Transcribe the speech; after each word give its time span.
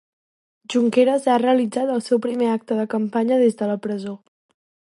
Junqueras 0.73 1.27
ha 1.27 1.35
realitzat 1.43 1.91
el 1.97 2.01
seu 2.05 2.21
primer 2.25 2.47
acte 2.53 2.79
de 2.81 2.87
campanya 2.97 3.39
des 3.43 3.61
de 3.61 3.69
la 3.73 3.77
presó. 3.85 4.17